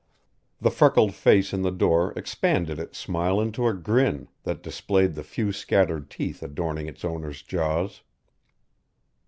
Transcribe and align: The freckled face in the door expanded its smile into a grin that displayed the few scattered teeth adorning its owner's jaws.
The 0.59 0.71
freckled 0.71 1.13
face 1.13 1.53
in 1.53 1.61
the 1.61 1.69
door 1.69 2.11
expanded 2.15 2.79
its 2.79 2.97
smile 2.97 3.39
into 3.39 3.67
a 3.67 3.73
grin 3.75 4.29
that 4.45 4.63
displayed 4.63 5.13
the 5.13 5.21
few 5.23 5.51
scattered 5.53 6.09
teeth 6.09 6.41
adorning 6.41 6.87
its 6.87 7.05
owner's 7.05 7.43
jaws. 7.43 8.01